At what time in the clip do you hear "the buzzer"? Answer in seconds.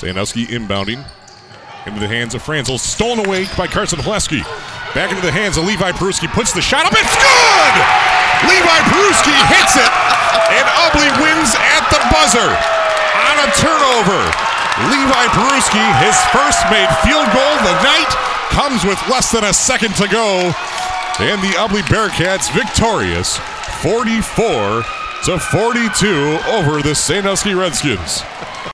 11.92-12.48